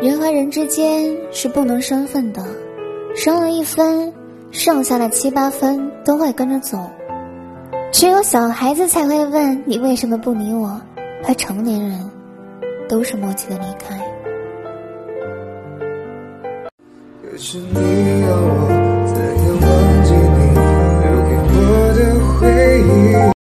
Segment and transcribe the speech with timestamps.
[0.00, 2.44] 人和人之间是不能生分的。
[3.16, 4.12] 生了一分
[4.52, 6.78] 剩下的七八分都会跟着走。
[7.90, 10.80] 只有小孩子才会问你为什么不理我？
[11.26, 11.98] 而成年人
[12.88, 13.98] 都是默契的离开。
[17.20, 18.77] 可是你要我